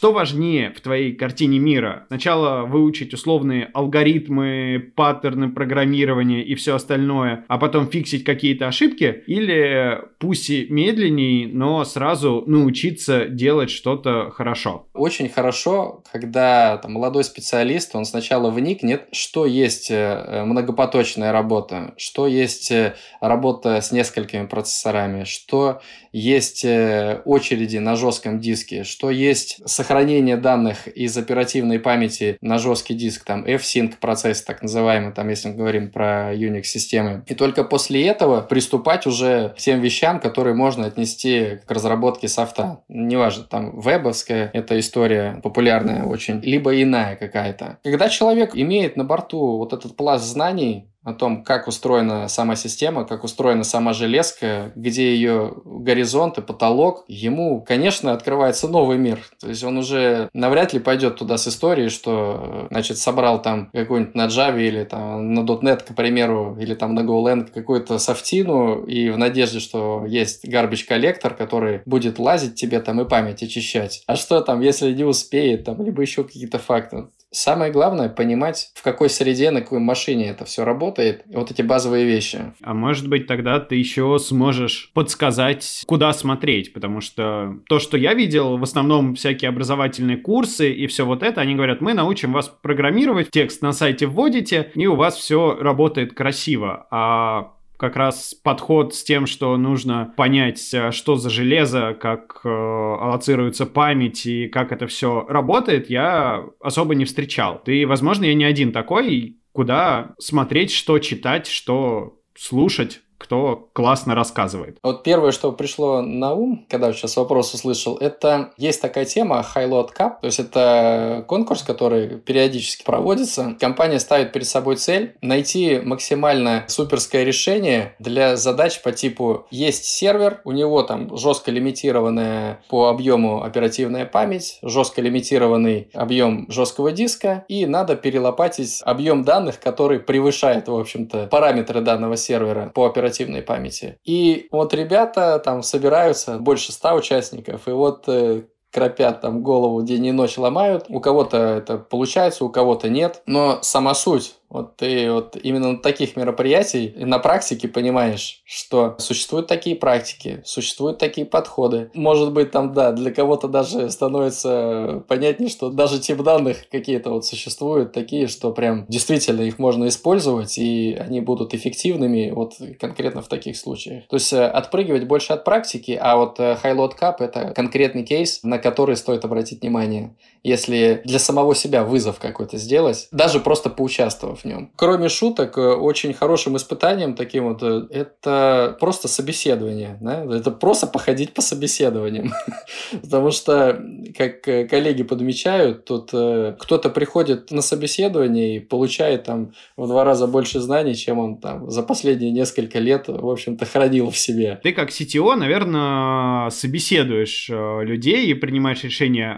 Что 0.00 0.12
важнее 0.12 0.72
в 0.72 0.80
твоей 0.80 1.12
картине 1.12 1.58
мира? 1.58 2.06
Сначала 2.06 2.64
выучить 2.64 3.12
условные 3.12 3.68
алгоритмы, 3.74 4.92
паттерны 4.96 5.50
программирования 5.50 6.42
и 6.42 6.54
все 6.54 6.76
остальное, 6.76 7.44
а 7.48 7.58
потом 7.58 7.86
фиксить 7.86 8.24
какие-то 8.24 8.66
ошибки? 8.66 9.22
Или 9.26 10.00
пусть 10.18 10.48
и 10.48 10.66
медленнее, 10.70 11.48
но 11.48 11.84
сразу 11.84 12.44
научиться 12.46 13.26
делать 13.26 13.68
что-то 13.68 14.30
хорошо? 14.30 14.86
Очень 14.94 15.28
хорошо, 15.28 16.02
когда 16.10 16.78
там, 16.78 16.94
молодой 16.94 17.22
специалист, 17.22 17.94
он 17.94 18.06
сначала 18.06 18.50
вникнет, 18.50 19.06
что 19.12 19.44
есть 19.44 19.90
э, 19.90 20.44
многопоточная 20.46 21.30
работа, 21.30 21.92
что 21.98 22.26
есть 22.26 22.70
э, 22.70 22.94
работа 23.20 23.82
с 23.82 23.92
несколькими 23.92 24.46
процессорами, 24.46 25.24
что 25.24 25.82
есть 26.10 26.64
э, 26.64 27.20
очереди 27.26 27.76
на 27.76 27.96
жестком 27.96 28.40
диске, 28.40 28.84
что 28.84 29.10
есть 29.10 29.60
сохранение 29.66 29.89
данных 30.36 30.86
из 30.88 31.16
оперативной 31.16 31.78
памяти 31.78 32.38
на 32.40 32.58
жесткий 32.58 32.94
диск, 32.94 33.24
там 33.24 33.44
F-Sync 33.44 33.94
процесс 34.00 34.42
так 34.42 34.62
называемый, 34.62 35.12
там 35.12 35.28
если 35.28 35.48
мы 35.48 35.54
говорим 35.54 35.90
про 35.90 36.32
Unix-системы. 36.34 37.24
И 37.26 37.34
только 37.34 37.64
после 37.64 38.06
этого 38.06 38.40
приступать 38.40 39.06
уже 39.06 39.50
к 39.50 39.56
тем 39.56 39.80
вещам, 39.80 40.20
которые 40.20 40.54
можно 40.54 40.86
отнести 40.86 41.58
к 41.66 41.70
разработке 41.70 42.28
софта. 42.28 42.80
Неважно, 42.88 43.44
там 43.44 43.80
вебовская, 43.80 44.50
эта 44.52 44.78
история 44.78 45.40
популярная 45.42 46.04
очень, 46.04 46.40
либо 46.40 46.80
иная 46.80 47.16
какая-то. 47.16 47.78
Когда 47.82 48.08
человек 48.08 48.52
имеет 48.54 48.96
на 48.96 49.04
борту 49.04 49.56
вот 49.58 49.72
этот 49.72 49.96
пласт 49.96 50.24
знаний, 50.24 50.89
о 51.02 51.14
том, 51.14 51.42
как 51.44 51.66
устроена 51.66 52.28
сама 52.28 52.56
система, 52.56 53.04
как 53.04 53.24
устроена 53.24 53.64
сама 53.64 53.92
железка, 53.92 54.72
где 54.74 55.14
ее 55.14 55.54
горизонт 55.64 56.38
и 56.38 56.42
потолок, 56.42 57.04
ему, 57.08 57.62
конечно, 57.62 58.12
открывается 58.12 58.68
новый 58.68 58.98
мир. 58.98 59.20
То 59.40 59.48
есть 59.48 59.64
он 59.64 59.78
уже 59.78 60.28
навряд 60.34 60.72
ли 60.72 60.80
пойдет 60.80 61.16
туда 61.16 61.38
с 61.38 61.48
историей, 61.48 61.88
что, 61.88 62.66
значит, 62.70 62.98
собрал 62.98 63.40
там 63.40 63.70
какой-нибудь 63.72 64.14
на 64.14 64.26
Java 64.26 64.60
или 64.60 64.84
там 64.84 65.32
на 65.32 65.40
.NET, 65.40 65.84
к 65.84 65.94
примеру, 65.94 66.56
или 66.60 66.74
там 66.74 66.94
на 66.94 67.00
GoLang 67.00 67.50
какую-то 67.50 67.98
софтину 67.98 68.84
и 68.84 69.10
в 69.10 69.16
надежде, 69.16 69.60
что 69.60 70.04
есть 70.06 70.46
garbage 70.46 70.86
коллектор, 70.86 71.34
который 71.34 71.80
будет 71.86 72.18
лазить 72.18 72.56
тебе 72.56 72.80
там 72.80 73.00
и 73.00 73.08
память 73.08 73.42
очищать. 73.42 74.02
А 74.06 74.16
что 74.16 74.40
там, 74.42 74.60
если 74.60 74.92
не 74.92 75.04
успеет, 75.04 75.64
там, 75.64 75.82
либо 75.82 76.02
еще 76.02 76.24
какие-то 76.24 76.58
факты. 76.58 77.06
Самое 77.32 77.70
главное 77.70 78.08
понимать, 78.08 78.72
в 78.74 78.82
какой 78.82 79.08
среде, 79.08 79.50
на 79.50 79.60
какой 79.60 79.78
машине 79.78 80.30
это 80.30 80.44
все 80.44 80.64
работает. 80.64 81.22
И 81.28 81.36
вот 81.36 81.50
эти 81.50 81.62
базовые 81.62 82.04
вещи. 82.04 82.52
А 82.62 82.74
может 82.74 83.08
быть, 83.08 83.28
тогда 83.28 83.60
ты 83.60 83.76
еще 83.76 84.18
сможешь 84.18 84.90
подсказать, 84.94 85.84
куда 85.86 86.12
смотреть, 86.12 86.72
потому 86.72 87.00
что 87.00 87.58
то, 87.68 87.78
что 87.78 87.96
я 87.96 88.14
видел, 88.14 88.58
в 88.58 88.62
основном 88.62 89.14
всякие 89.14 89.48
образовательные 89.48 90.16
курсы 90.16 90.72
и 90.72 90.88
все 90.88 91.06
вот 91.06 91.22
это, 91.22 91.40
они 91.40 91.54
говорят, 91.54 91.80
мы 91.80 91.94
научим 91.94 92.32
вас 92.32 92.48
программировать, 92.48 93.30
текст 93.30 93.62
на 93.62 93.72
сайте 93.72 94.06
вводите, 94.06 94.72
и 94.74 94.86
у 94.88 94.96
вас 94.96 95.16
все 95.16 95.54
работает 95.54 96.14
красиво. 96.14 96.88
А 96.90 97.52
как 97.80 97.96
раз 97.96 98.34
подход 98.34 98.94
с 98.94 99.02
тем, 99.02 99.26
что 99.26 99.56
нужно 99.56 100.12
понять, 100.14 100.72
э, 100.74 100.90
что 100.92 101.16
за 101.16 101.30
железо, 101.30 101.96
как 101.98 102.42
э, 102.44 102.48
аллоцируется 102.48 103.64
память 103.64 104.26
и 104.26 104.48
как 104.48 104.70
это 104.70 104.86
все 104.86 105.24
работает, 105.26 105.88
я 105.88 106.44
особо 106.60 106.94
не 106.94 107.06
встречал. 107.06 107.62
И, 107.64 107.86
возможно, 107.86 108.26
я 108.26 108.34
не 108.34 108.44
один 108.44 108.72
такой, 108.72 109.38
куда 109.52 110.14
смотреть, 110.18 110.72
что 110.72 110.98
читать, 110.98 111.46
что 111.46 112.18
слушать 112.36 113.00
кто 113.20 113.68
классно 113.74 114.14
рассказывает. 114.14 114.78
Вот 114.82 115.02
первое, 115.02 115.30
что 115.30 115.52
пришло 115.52 116.00
на 116.00 116.32
ум, 116.32 116.64
когда 116.68 116.92
сейчас 116.92 117.16
вопрос 117.16 117.52
услышал, 117.52 117.96
это 117.98 118.52
есть 118.56 118.80
такая 118.80 119.04
тема 119.04 119.44
High 119.54 119.68
Load 119.68 119.90
Cup, 119.96 120.20
то 120.20 120.26
есть 120.26 120.40
это 120.40 121.24
конкурс, 121.28 121.62
который 121.62 122.18
периодически 122.18 122.82
проводится. 122.82 123.56
Компания 123.60 124.00
ставит 124.00 124.32
перед 124.32 124.46
собой 124.46 124.76
цель 124.76 125.16
найти 125.20 125.80
максимально 125.84 126.64
суперское 126.68 127.22
решение 127.24 127.94
для 127.98 128.36
задач 128.36 128.80
по 128.80 128.90
типу 128.90 129.46
есть 129.50 129.84
сервер, 129.84 130.40
у 130.44 130.52
него 130.52 130.82
там 130.82 131.14
жестко 131.16 131.50
лимитированная 131.50 132.62
по 132.68 132.88
объему 132.88 133.42
оперативная 133.42 134.06
память, 134.06 134.58
жестко 134.62 135.02
лимитированный 135.02 135.90
объем 135.92 136.46
жесткого 136.50 136.90
диска, 136.90 137.44
и 137.48 137.66
надо 137.66 137.96
перелопатить 137.96 138.80
объем 138.82 139.24
данных, 139.24 139.60
который 139.60 140.00
превышает, 140.00 140.68
в 140.68 140.74
общем-то, 140.74 141.26
параметры 141.26 141.82
данного 141.82 142.16
сервера 142.16 142.70
по 142.74 142.86
оперативной 142.86 143.09
оперативной 143.10 143.42
памяти. 143.42 143.98
И 144.04 144.48
вот 144.50 144.72
ребята 144.74 145.40
там 145.44 145.62
собираются, 145.62 146.38
больше 146.38 146.72
ста 146.72 146.94
участников, 146.94 147.68
и 147.68 147.72
вот 147.72 148.04
э, 148.06 148.42
кропят 148.72 149.20
там 149.20 149.42
голову 149.42 149.82
день 149.82 150.06
и 150.06 150.12
ночь 150.12 150.38
ломают. 150.38 150.86
У 150.88 151.00
кого-то 151.00 151.36
это 151.36 151.78
получается, 151.78 152.44
у 152.44 152.48
кого-то 152.48 152.88
нет. 152.88 153.22
Но 153.26 153.58
сама 153.62 153.94
суть 153.94 154.36
Вот 154.50 154.76
ты 154.76 155.10
вот 155.10 155.36
именно 155.40 155.72
на 155.72 155.78
таких 155.78 156.16
мероприятий 156.16 156.92
на 156.96 157.20
практике 157.20 157.68
понимаешь, 157.68 158.42
что 158.44 158.96
существуют 158.98 159.46
такие 159.46 159.76
практики, 159.76 160.42
существуют 160.44 160.98
такие 160.98 161.24
подходы. 161.24 161.90
Может 161.94 162.32
быть, 162.32 162.50
там, 162.50 162.72
да, 162.74 162.90
для 162.90 163.12
кого-то 163.12 163.46
даже 163.46 163.88
становится 163.90 165.04
понятнее, 165.08 165.48
что 165.48 165.70
даже 165.70 166.00
тип 166.00 166.22
данных 166.22 166.68
какие-то 166.70 167.10
вот 167.10 167.24
существуют 167.24 167.92
такие, 167.92 168.26
что 168.26 168.52
прям 168.52 168.86
действительно 168.88 169.42
их 169.42 169.58
можно 169.58 169.86
использовать, 169.86 170.58
и 170.58 170.96
они 170.98 171.20
будут 171.20 171.54
эффективными 171.54 172.30
вот 172.30 172.54
конкретно 172.78 173.22
в 173.22 173.28
таких 173.28 173.56
случаях. 173.56 174.08
То 174.08 174.16
есть 174.16 174.32
э, 174.32 174.44
отпрыгивать 174.44 175.06
больше 175.06 175.32
от 175.32 175.44
практики, 175.44 175.96
а 176.00 176.16
вот 176.16 176.40
э, 176.40 176.56
High 176.62 176.76
Load 176.76 176.98
Cup 177.00 177.16
это 177.20 177.52
конкретный 177.54 178.04
кейс, 178.04 178.40
на 178.42 178.58
который 178.58 178.96
стоит 178.96 179.24
обратить 179.24 179.62
внимание 179.62 180.16
если 180.42 181.02
для 181.04 181.18
самого 181.18 181.54
себя 181.54 181.84
вызов 181.84 182.18
какой-то 182.18 182.56
сделать, 182.56 183.08
даже 183.12 183.40
просто 183.40 183.70
поучаствовав 183.70 184.39
в 184.40 184.44
нем. 184.44 184.70
Кроме 184.76 185.08
шуток, 185.08 185.58
э, 185.58 185.60
очень 185.60 186.12
хорошим 186.12 186.56
испытанием 186.56 187.14
таким 187.14 187.44
вот, 187.44 187.62
э, 187.62 187.86
это 187.90 188.76
просто 188.80 189.08
собеседование. 189.08 189.98
Да? 190.00 190.24
Это 190.24 190.50
просто 190.50 190.86
походить 190.86 191.32
по 191.32 191.42
собеседованиям. 191.42 192.32
Потому 193.02 193.30
что, 193.30 193.80
как 194.16 194.48
э, 194.48 194.66
коллеги 194.66 195.02
подмечают, 195.02 195.84
тут 195.84 196.10
кто-то 196.10 196.90
приходит 196.90 197.50
на 197.50 197.62
собеседование 197.62 198.56
и 198.56 198.60
получает 198.60 199.24
там 199.24 199.52
в 199.76 199.86
два 199.86 200.04
раза 200.04 200.26
больше 200.26 200.60
знаний, 200.60 200.94
чем 200.94 201.18
он 201.18 201.36
там 201.36 201.70
за 201.70 201.82
последние 201.82 202.30
несколько 202.30 202.78
лет, 202.78 203.08
в 203.08 203.28
общем-то, 203.28 203.64
хранил 203.64 204.10
в 204.10 204.16
себе. 204.16 204.60
Ты 204.62 204.72
как 204.72 204.90
CTO, 204.90 205.34
наверное, 205.36 206.50
собеседуешь 206.50 207.48
людей 207.48 208.26
и 208.26 208.34
принимаешь 208.34 208.84
решение 208.84 209.36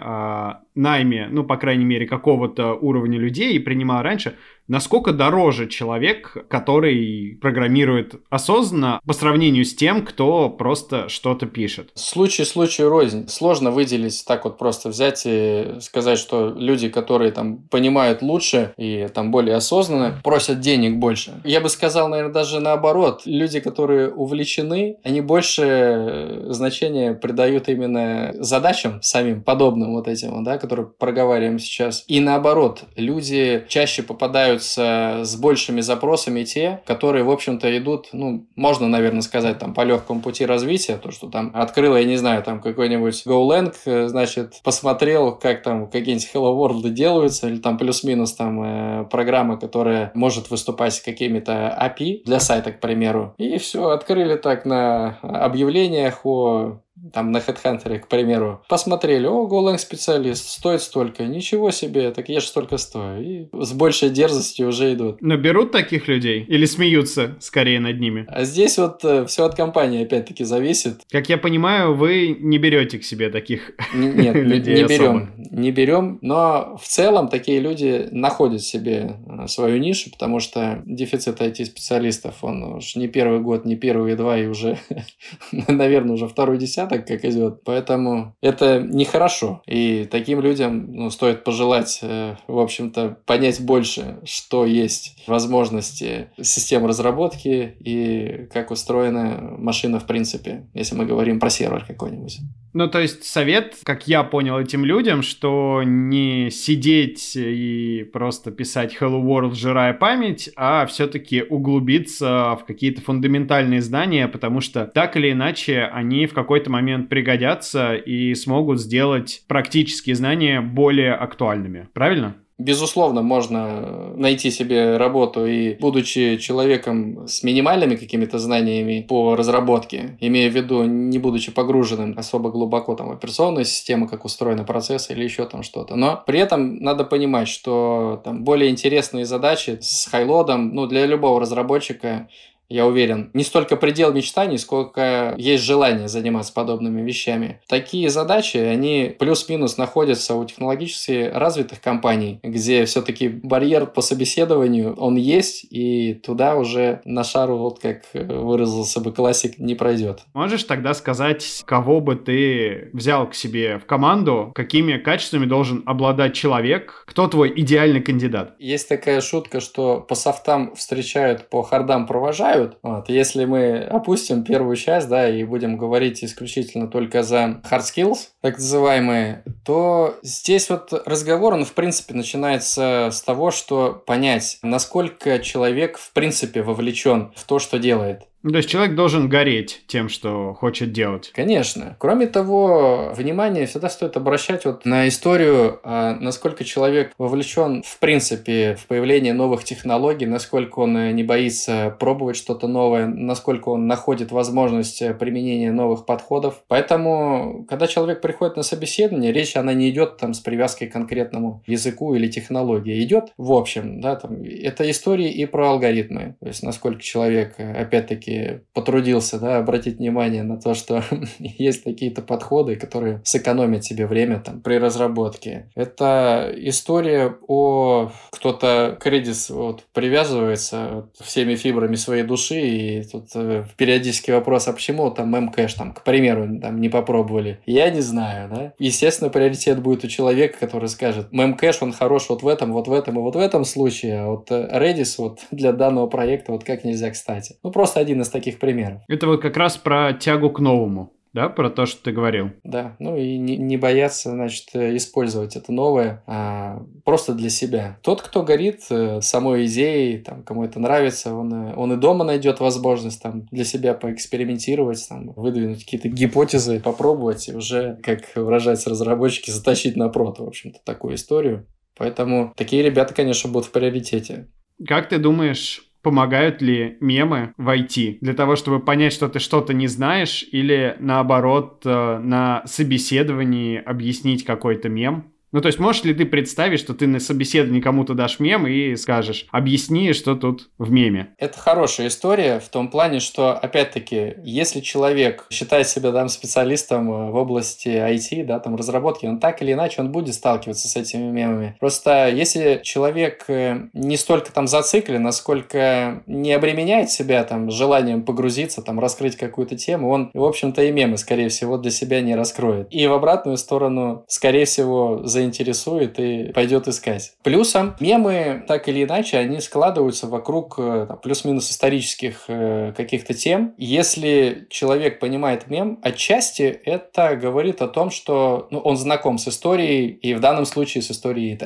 на 0.75 0.93
найме, 0.93 1.27
ну, 1.31 1.43
по 1.43 1.57
крайней 1.57 1.85
мере, 1.85 2.07
какого-то 2.07 2.73
уровня 2.73 3.19
людей 3.19 3.53
и 3.53 3.59
принимал 3.59 4.01
раньше, 4.01 4.35
насколько 4.67 5.11
дороже 5.11 5.67
человек, 5.67 6.45
который 6.49 7.37
программирует 7.41 8.15
осознанно 8.29 8.99
по 9.05 9.13
сравнению 9.13 9.65
с 9.65 9.75
тем, 9.75 10.05
кто 10.05 10.49
просто 10.49 11.09
что-то 11.09 11.45
пишет? 11.45 11.91
Случай 11.95 12.45
случаю 12.45 12.89
рознь. 12.89 13.27
Сложно 13.27 13.71
выделить 13.71 14.23
так 14.25 14.45
вот 14.45 14.57
просто 14.57 14.89
взять 14.89 15.23
и 15.25 15.75
сказать, 15.79 16.17
что 16.17 16.53
люди, 16.55 16.89
которые 16.89 17.31
там 17.31 17.57
понимают 17.69 18.21
лучше 18.21 18.73
и 18.77 19.07
там 19.13 19.31
более 19.31 19.55
осознанно, 19.55 20.19
просят 20.23 20.59
денег 20.59 20.97
больше. 20.97 21.41
Я 21.43 21.61
бы 21.61 21.69
сказал, 21.69 22.07
наверное, 22.07 22.33
даже 22.33 22.59
наоборот. 22.59 23.23
Люди, 23.25 23.59
которые 23.59 24.09
увлечены, 24.11 24.97
они 25.03 25.21
больше 25.21 26.43
значения 26.49 27.13
придают 27.13 27.69
именно 27.69 28.31
задачам 28.35 29.01
самим 29.01 29.43
подобным 29.43 29.93
вот 29.93 30.07
этим, 30.07 30.43
да, 30.43 30.57
которые 30.57 30.87
проговариваем 30.87 31.59
сейчас. 31.59 32.03
И 32.07 32.19
наоборот, 32.19 32.83
люди 32.95 33.65
чаще 33.67 34.03
попадают 34.03 34.52
встречаются 34.57 35.23
с 35.23 35.35
большими 35.35 35.81
запросами 35.81 36.43
те, 36.43 36.81
которые, 36.85 37.23
в 37.23 37.31
общем-то, 37.31 37.77
идут, 37.77 38.09
ну, 38.13 38.45
можно, 38.55 38.87
наверное, 38.87 39.21
сказать, 39.21 39.59
там, 39.59 39.73
по 39.73 39.81
легкому 39.81 40.21
пути 40.21 40.45
развития, 40.45 40.97
то, 40.97 41.11
что 41.11 41.29
там 41.29 41.51
открыл, 41.53 41.95
я 41.95 42.03
не 42.03 42.17
знаю, 42.17 42.43
там, 42.43 42.61
какой-нибудь 42.61 43.23
GoLang, 43.25 43.73
э, 43.85 44.07
значит, 44.07 44.61
посмотрел, 44.63 45.35
как 45.35 45.63
там 45.63 45.87
какие-нибудь 45.87 46.29
Hello 46.33 46.55
World 46.55 46.89
делаются, 46.89 47.47
или 47.47 47.57
там 47.57 47.77
плюс-минус 47.77 48.33
там 48.33 48.61
э, 48.63 49.05
программа, 49.05 49.57
которая 49.57 50.11
может 50.13 50.49
выступать 50.49 50.99
какими-то 51.01 51.77
API 51.79 52.23
для 52.25 52.39
сайта, 52.39 52.71
к 52.71 52.79
примеру, 52.79 53.33
и 53.37 53.57
все, 53.57 53.89
открыли 53.89 54.35
так 54.35 54.65
на 54.65 55.17
объявлениях 55.21 56.25
о 56.25 56.79
там 57.11 57.31
на 57.31 57.37
HeadHunter, 57.37 57.99
к 57.99 58.07
примеру, 58.07 58.61
посмотрели, 58.69 59.27
о, 59.27 59.47
Golang 59.47 59.77
специалист, 59.77 60.47
стоит 60.47 60.81
столько, 60.81 61.23
ничего 61.25 61.71
себе, 61.71 62.11
так 62.11 62.29
я 62.29 62.39
же 62.39 62.47
столько 62.47 62.77
стою. 62.77 63.21
И 63.21 63.47
с 63.53 63.73
большей 63.73 64.09
дерзостью 64.09 64.69
уже 64.69 64.93
идут. 64.93 65.21
Но 65.21 65.37
берут 65.37 65.71
таких 65.71 66.07
людей 66.07 66.45
или 66.47 66.65
смеются 66.65 67.35
скорее 67.39 67.79
над 67.79 67.99
ними? 67.99 68.25
А 68.27 68.43
здесь 68.43 68.77
вот 68.77 69.03
э, 69.03 69.25
все 69.25 69.45
от 69.45 69.55
компании 69.55 70.03
опять-таки 70.03 70.43
зависит. 70.43 71.01
Как 71.11 71.29
я 71.29 71.37
понимаю, 71.37 71.95
вы 71.95 72.37
не 72.39 72.57
берете 72.57 72.99
к 72.99 73.03
себе 73.03 73.29
таких 73.29 73.71
Нет, 73.93 74.35
людей 74.35 74.75
не 74.75 74.83
берем. 74.83 75.31
Не 75.51 75.71
берем, 75.71 76.19
но 76.21 76.77
в 76.81 76.87
целом 76.87 77.29
такие 77.29 77.59
люди 77.59 78.07
находят 78.11 78.61
себе 78.61 79.17
э, 79.27 79.47
свою 79.47 79.77
нишу, 79.77 80.11
потому 80.11 80.39
что 80.39 80.81
дефицит 80.85 81.41
IT-специалистов, 81.41 82.35
он 82.43 82.63
уж 82.75 82.95
не 82.95 83.07
первый 83.07 83.39
год, 83.39 83.65
не 83.65 83.75
первые 83.75 84.15
два, 84.15 84.37
и 84.37 84.45
уже, 84.45 84.77
наверное, 85.67 86.13
уже 86.13 86.27
второй 86.27 86.57
десяток 86.57 86.92
так, 86.93 87.07
как 87.07 87.25
идет. 87.25 87.63
Поэтому 87.63 88.35
это 88.41 88.79
нехорошо. 88.79 89.61
И 89.65 90.07
таким 90.09 90.41
людям 90.41 90.93
ну, 90.93 91.09
стоит 91.09 91.43
пожелать, 91.43 91.99
э, 92.01 92.35
в 92.47 92.59
общем-то, 92.59 93.17
понять 93.25 93.61
больше, 93.61 94.19
что 94.23 94.65
есть 94.65 95.23
возможности 95.27 96.29
систем 96.41 96.85
разработки 96.85 97.75
и 97.79 98.47
как 98.51 98.71
устроена 98.71 99.55
машина 99.57 99.99
в 99.99 100.05
принципе, 100.05 100.67
если 100.73 100.95
мы 100.95 101.05
говорим 101.05 101.39
про 101.39 101.49
сервер 101.49 101.85
какой-нибудь. 101.85 102.39
Ну, 102.73 102.87
то 102.87 102.99
есть 102.99 103.23
совет, 103.23 103.77
как 103.83 104.07
я 104.07 104.23
понял 104.23 104.57
этим 104.57 104.83
людям, 104.83 105.21
что 105.21 105.83
не 105.85 106.49
сидеть 106.49 107.33
и 107.35 108.09
просто 108.11 108.51
писать 108.51 108.97
Hello 108.99 109.21
World, 109.23 109.53
жирая 109.53 109.93
память, 109.93 110.49
а 110.55 110.87
все-таки 110.87 111.43
углубиться 111.43 112.57
в 112.59 112.65
какие-то 112.65 113.01
фундаментальные 113.01 113.81
знания, 113.81 114.27
потому 114.27 114.59
что 114.59 114.87
так 114.87 115.15
или 115.17 115.31
иначе 115.31 115.83
они 115.93 116.25
в 116.25 116.33
какой-то 116.33 116.71
момент 116.71 117.09
пригодятся 117.09 117.93
и 117.93 118.33
смогут 118.33 118.81
сделать 118.81 119.43
практические 119.47 120.15
знания 120.15 120.59
более 120.59 121.13
актуальными. 121.13 121.89
Правильно? 121.93 122.37
Безусловно, 122.59 123.23
можно 123.23 124.13
найти 124.15 124.51
себе 124.51 124.97
работу 124.97 125.45
и, 125.47 125.73
будучи 125.73 126.37
человеком 126.37 127.27
с 127.27 127.41
минимальными 127.41 127.95
какими-то 127.95 128.37
знаниями 128.37 129.03
по 129.09 129.35
разработке, 129.35 130.17
имея 130.19 130.51
в 130.51 130.55
виду, 130.55 130.83
не 130.83 131.17
будучи 131.17 131.51
погруженным 131.51 132.13
особо 132.15 132.51
глубоко 132.51 132.93
там, 132.93 133.07
в 133.07 133.11
операционную 133.11 133.65
систему, 133.65 134.07
как 134.07 134.23
устроены 134.23 134.65
процессы 134.65 135.13
или 135.13 135.23
еще 135.23 135.45
там 135.45 135.63
что-то. 135.63 135.95
Но 135.95 136.21
при 136.27 136.39
этом 136.39 136.77
надо 136.77 137.05
понимать, 137.05 137.47
что 137.47 138.21
там 138.23 138.43
более 138.43 138.69
интересные 138.69 139.25
задачи 139.25 139.79
с 139.81 140.07
хайлодом, 140.07 140.75
ну, 140.75 140.85
для 140.85 141.07
любого 141.07 141.41
разработчика 141.41 142.29
я 142.73 142.87
уверен, 142.87 143.29
не 143.33 143.43
столько 143.43 143.75
предел 143.75 144.11
мечтаний, 144.11 144.57
сколько 144.57 145.35
есть 145.37 145.63
желание 145.63 146.07
заниматься 146.07 146.51
подобными 146.53 147.01
вещами. 147.01 147.61
Такие 147.67 148.09
задачи, 148.09 148.57
они 148.57 149.15
плюс-минус 149.19 149.77
находятся 149.77 150.33
у 150.33 150.43
технологически 150.43 151.29
развитых 151.31 151.81
компаний, 151.81 152.39
где 152.41 152.85
все-таки 152.85 153.27
барьер 153.27 153.85
по 153.85 154.01
собеседованию, 154.01 154.95
он 154.95 155.17
есть, 155.17 155.67
и 155.69 156.15
туда 156.15 156.55
уже 156.55 157.01
на 157.05 157.23
шару, 157.23 157.57
вот 157.57 157.79
как 157.79 158.05
выразился 158.13 158.99
бы 158.99 159.11
классик, 159.11 159.59
не 159.59 159.75
пройдет. 159.75 160.21
Можешь 160.33 160.63
тогда 160.63 160.95
сказать, 160.95 161.61
кого 161.65 161.99
бы 161.99 162.15
ты 162.15 162.89
взял 162.93 163.29
к 163.29 163.35
себе 163.35 163.77
в 163.77 163.85
команду, 163.85 164.51
какими 164.55 164.97
качествами 164.97 165.45
должен 165.45 165.83
обладать 165.85 166.33
человек, 166.33 167.03
кто 167.05 167.27
твой 167.27 167.53
идеальный 167.55 168.01
кандидат? 168.01 168.55
Есть 168.57 168.89
такая 168.89 169.21
шутка, 169.21 169.59
что 169.59 169.99
по 170.01 170.15
софтам 170.15 170.73
встречают, 170.75 171.49
по 171.49 171.61
хардам 171.61 172.07
провожают, 172.07 172.62
помогают. 172.67 172.77
Вот. 172.81 173.09
Если 173.09 173.45
мы 173.45 173.79
опустим 173.79 174.43
первую 174.43 174.75
часть, 174.75 175.09
да, 175.09 175.29
и 175.29 175.43
будем 175.43 175.77
говорить 175.77 176.23
исключительно 176.23 176.87
только 176.87 177.23
за 177.23 177.61
hard 177.69 177.81
skills, 177.81 178.17
так 178.41 178.57
называемые, 178.57 179.43
то 179.65 180.15
здесь 180.21 180.69
вот 180.69 180.93
разговор, 181.05 181.53
он 181.53 181.65
в 181.65 181.73
принципе 181.73 182.13
начинается 182.13 183.09
с 183.11 183.21
того, 183.21 183.51
что 183.51 184.03
понять, 184.05 184.59
насколько 184.61 185.39
человек 185.39 185.97
в 185.97 186.11
принципе 186.13 186.61
вовлечен 186.61 187.31
в 187.35 187.45
то, 187.45 187.59
что 187.59 187.79
делает. 187.79 188.23
Ну, 188.43 188.51
то 188.51 188.57
есть 188.57 188.69
человек 188.69 188.95
должен 188.95 189.29
гореть 189.29 189.83
тем, 189.87 190.09
что 190.09 190.53
хочет 190.53 190.91
делать. 190.91 191.31
Конечно. 191.33 191.95
Кроме 191.97 192.27
того, 192.27 193.13
внимание 193.15 193.65
всегда 193.65 193.89
стоит 193.89 194.17
обращать 194.17 194.65
вот 194.65 194.85
на 194.85 195.07
историю, 195.07 195.79
а 195.83 196.15
насколько 196.15 196.65
человек 196.65 197.13
вовлечен 197.17 197.83
в 197.85 197.99
принципе 197.99 198.75
в 198.75 198.87
появление 198.87 199.33
новых 199.33 199.63
технологий, 199.63 200.25
насколько 200.25 200.79
он 200.79 200.97
э, 200.97 201.11
не 201.13 201.23
боится 201.23 201.95
пробовать 201.99 202.35
что-то 202.35 202.67
новое, 202.67 203.07
насколько 203.07 203.69
он 203.69 203.87
находит 203.87 204.33
возможность 204.33 205.01
э, 205.01 205.13
применения 205.13 205.71
новых 205.71 206.05
подходов. 206.05 206.63
Поэтому, 206.67 207.65
когда 207.69 207.87
человек 207.87 208.19
приходит 208.19 208.57
на 208.57 208.63
собеседование, 208.63 209.31
речь 209.31 209.55
она 209.55 209.73
не 209.73 209.89
идет 209.89 210.17
там 210.17 210.33
с 210.33 210.41
привязкой 210.41 210.89
к 210.89 210.93
конкретному 210.93 211.63
языку 211.65 212.13
или 212.13 212.27
технологии. 212.27 213.01
Идет 213.03 213.31
в 213.37 213.53
общем, 213.53 214.01
да, 214.01 214.17
там, 214.17 214.43
это 214.43 214.89
истории 214.91 215.31
и 215.31 215.45
про 215.45 215.69
алгоритмы. 215.69 216.35
То 216.41 216.47
есть, 216.47 216.61
насколько 216.61 217.01
человек, 217.01 217.55
э, 217.57 217.73
опять-таки, 217.73 218.32
все-таки 218.33 218.63
потрудился, 218.73 219.39
да, 219.39 219.57
обратить 219.57 219.97
внимание 219.97 220.43
на 220.43 220.59
то, 220.59 220.73
что 220.73 221.03
есть 221.39 221.83
какие-то 221.83 222.21
подходы, 222.21 222.75
которые 222.75 223.21
сэкономят 223.23 223.83
себе 223.83 224.07
время 224.07 224.39
там 224.39 224.61
при 224.61 224.75
разработке. 224.75 225.69
Это 225.75 226.53
история 226.55 227.35
о 227.47 228.11
кто-то 228.31 228.97
к 228.99 229.07
Redis 229.07 229.53
вот 229.53 229.83
привязывается 229.93 231.07
всеми 231.19 231.55
фибрами 231.55 231.95
своей 231.95 232.23
души, 232.23 232.59
и 232.61 233.03
тут 233.03 233.27
э, 233.35 233.65
периодически 233.77 234.31
вопрос, 234.31 234.67
а 234.67 234.73
почему 234.73 235.09
там 235.11 235.31
мемкэш 235.31 235.73
там, 235.73 235.93
к 235.93 236.03
примеру, 236.03 236.59
там 236.59 236.79
не 236.79 236.89
попробовали? 236.89 237.59
Я 237.65 237.89
не 237.89 238.01
знаю, 238.01 238.49
да. 238.49 238.73
Естественно, 238.79 239.29
приоритет 239.29 239.81
будет 239.81 240.03
у 240.03 240.07
человека, 240.07 240.57
который 240.59 240.89
скажет, 240.89 241.31
мемкэш, 241.31 241.81
он 241.81 241.93
хорош 241.93 242.29
вот 242.29 242.43
в 242.43 242.47
этом, 242.47 242.73
вот 242.73 242.87
в 242.87 242.93
этом 242.93 243.19
и 243.19 243.21
вот 243.21 243.35
в 243.35 243.39
этом 243.39 243.65
случае, 243.65 244.21
а 244.21 244.27
вот 244.27 244.51
э, 244.51 244.69
Redis 244.73 245.15
вот 245.17 245.39
для 245.51 245.71
данного 245.73 246.07
проекта 246.07 246.51
вот 246.51 246.63
как 246.63 246.83
нельзя 246.83 247.11
кстати. 247.11 247.57
Ну, 247.63 247.71
просто 247.71 247.99
один 247.99 248.21
таких 248.29 248.59
примеров. 248.59 249.01
Это 249.07 249.27
вот 249.27 249.41
как 249.41 249.57
раз 249.57 249.77
про 249.77 250.13
тягу 250.13 250.49
к 250.49 250.59
новому 250.59 251.13
да, 251.33 251.49
про 251.49 251.69
то, 251.69 251.85
что 251.85 252.03
ты 252.03 252.11
говорил. 252.11 252.51
Да, 252.63 252.95
ну 252.99 253.17
и 253.17 253.37
не, 253.37 253.57
не 253.57 253.75
бояться, 253.75 254.29
значит, 254.29 254.75
использовать 254.75 255.55
это 255.55 255.71
новое 255.71 256.23
а, 256.27 256.83
просто 257.03 257.33
для 257.33 257.49
себя. 257.49 257.97
Тот, 258.03 258.21
кто 258.21 258.43
горит 258.43 258.83
э, 258.91 259.19
самой 259.21 259.65
идеей, 259.65 260.19
там, 260.19 260.43
кому 260.43 260.63
это 260.63 260.79
нравится, 260.79 261.33
он, 261.33 261.51
э, 261.53 261.73
он 261.75 261.91
и 261.93 261.97
дома 261.97 262.23
найдет 262.23 262.59
возможность 262.59 263.21
там 263.21 263.47
для 263.51 263.63
себя 263.63 263.95
поэкспериментировать, 263.95 265.05
там, 265.09 265.33
выдвинуть 265.33 265.83
какие-то 265.83 266.07
гипотезы, 266.07 266.79
попробовать 266.79 267.49
и 267.49 267.55
уже, 267.55 267.99
как 268.03 268.35
выражаются 268.35 268.91
разработчики, 268.91 269.49
затащить 269.49 269.95
на 269.95 270.09
прото, 270.09 270.45
в 270.45 270.47
общем-то, 270.47 270.79
такую 270.85 271.15
историю. 271.15 271.65
Поэтому 271.97 272.53
такие 272.55 272.83
ребята, 272.83 273.13
конечно, 273.15 273.49
будут 273.49 273.67
в 273.67 273.71
приоритете. 273.71 274.49
Как 274.85 275.09
ты 275.09 275.17
думаешь, 275.17 275.92
помогают 276.03 276.61
ли 276.61 276.97
мемы 276.99 277.53
в 277.57 277.67
IT 277.69 278.19
для 278.21 278.33
того, 278.33 278.55
чтобы 278.55 278.79
понять, 278.79 279.13
что 279.13 279.29
ты 279.29 279.39
что-то 279.39 279.73
не 279.73 279.87
знаешь, 279.87 280.45
или 280.51 280.95
наоборот 280.99 281.81
э, 281.85 282.19
на 282.19 282.61
собеседовании 282.65 283.77
объяснить 283.77 284.43
какой-то 284.43 284.89
мем, 284.89 285.32
ну, 285.53 285.61
то 285.61 285.67
есть, 285.67 285.79
можешь 285.79 286.03
ли 286.03 286.15
ты 286.15 286.25
представить, 286.25 286.79
что 286.79 286.95
ты 286.95 287.05
на 287.05 287.19
собеседовании 287.19 287.79
кому-то 287.79 288.15
дашь 288.15 288.39
мем 288.39 288.65
и 288.65 288.95
скажешь, 288.95 289.45
объясни, 289.51 290.11
что 290.13 290.33
тут 290.35 290.71
в 290.79 290.91
меме? 290.91 291.35
Это 291.37 291.59
хорошая 291.59 292.07
история 292.07 292.59
в 292.59 292.69
том 292.69 292.89
плане, 292.89 293.19
что, 293.19 293.53
опять-таки, 293.53 294.33
если 294.43 294.79
человек 294.79 295.45
считает 295.51 295.87
себя 295.87 296.11
там 296.11 296.27
специалистом 296.27 297.11
э, 297.11 297.31
в 297.31 297.35
области 297.35 297.87
IT, 297.87 298.45
да, 298.45 298.59
там 298.59 298.75
разработки, 298.75 299.27
он 299.27 299.39
так 299.39 299.61
или 299.61 299.73
иначе 299.73 300.01
он 300.01 300.11
будет 300.11 300.33
сталкиваться 300.33 300.87
с 300.87 300.95
этими 300.95 301.29
мемами. 301.29 301.77
Просто 301.79 302.29
если 302.29 302.81
человек 302.83 303.45
э, 303.47 303.89
не 303.93 304.17
столько 304.17 304.51
там 304.51 304.67
зациклен, 304.67 305.21
насколько 305.21 306.23
не 306.25 306.51
обременяет 306.51 307.11
себя 307.11 307.43
там 307.43 307.69
желанием 307.69 308.23
погрузиться, 308.23 308.81
там 308.81 308.99
раскрыть 308.99 309.35
какую-то 309.35 309.77
тему, 309.77 310.09
он, 310.09 310.31
в 310.33 310.43
общем-то, 310.43 310.81
и 310.81 310.91
мемы, 310.91 311.17
скорее 311.17 311.49
всего, 311.49 311.77
для 311.77 311.91
себя 311.91 312.21
не 312.21 312.35
раскроет. 312.35 312.87
И 312.89 313.05
в 313.05 313.13
обратную 313.13 313.57
сторону, 313.57 314.25
скорее 314.27 314.65
всего, 314.65 315.21
за 315.23 315.42
заинтересует 315.43 316.19
и 316.19 316.51
пойдет 316.53 316.87
искать. 316.87 317.33
Плюсом, 317.43 317.95
мемы, 317.99 318.63
так 318.67 318.87
или 318.87 319.03
иначе, 319.03 319.37
они 319.37 319.59
складываются 319.59 320.27
вокруг 320.27 320.75
э, 320.77 321.07
плюс-минус 321.21 321.69
исторических 321.69 322.45
э, 322.47 322.93
каких-то 322.95 323.33
тем. 323.33 323.73
Если 323.77 324.67
человек 324.69 325.19
понимает 325.19 325.69
мем, 325.69 325.99
отчасти 326.01 326.63
это 326.63 327.35
говорит 327.35 327.81
о 327.81 327.87
том, 327.87 328.09
что 328.09 328.67
ну, 328.71 328.79
он 328.79 328.97
знаком 328.97 329.37
с 329.37 329.47
историей, 329.47 330.07
и 330.07 330.33
в 330.33 330.39
данном 330.39 330.65
случае 330.65 331.01
с 331.01 331.11
историей 331.11 331.53
ИТ. 331.53 331.63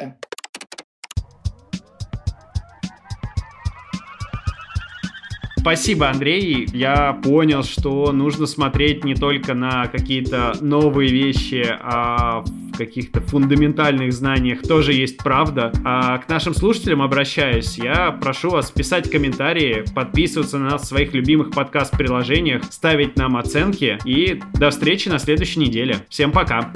Спасибо, 5.68 6.10
Андрей. 6.10 6.66
Я 6.72 7.12
понял, 7.12 7.62
что 7.62 8.14
нужно 8.14 8.46
смотреть 8.46 9.04
не 9.04 9.16
только 9.16 9.54
на 9.54 9.88
какие-то 9.88 10.54
новые 10.62 11.12
вещи, 11.12 11.66
а 11.82 12.42
в 12.46 12.67
каких-то 12.78 13.22
фундаментальных 13.22 14.14
знаниях 14.14 14.62
тоже 14.62 14.94
есть 14.94 15.18
правда. 15.18 15.72
А 15.84 16.18
к 16.20 16.30
нашим 16.30 16.54
слушателям 16.54 17.02
обращаюсь. 17.02 17.78
Я 17.78 18.12
прошу 18.12 18.50
вас 18.52 18.72
писать 18.72 19.10
комментарии, 19.10 19.84
подписываться 19.94 20.58
на 20.58 20.72
нас 20.72 20.84
в 20.84 20.86
своих 20.86 21.14
любимых 21.14 21.52
подкаст-приложениях, 21.52 22.64
ставить 22.72 23.18
нам 23.18 23.38
оценки 23.38 23.98
и 24.06 24.42
до 24.54 24.70
встречи 24.70 25.10
на 25.10 25.20
следующей 25.20 25.60
неделе. 25.60 26.06
Всем 26.10 26.32
пока! 26.32 26.72